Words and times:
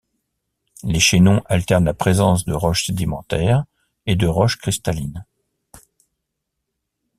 Les 0.81 0.99
chaînons 0.99 1.43
alternent 1.45 1.85
la 1.85 1.93
présence 1.93 2.43
de 2.45 2.53
roches 2.53 2.87
sédimentaires 2.87 3.65
et 4.07 4.15
de 4.15 4.25
roches 4.25 4.55
cristallines. 4.57 5.27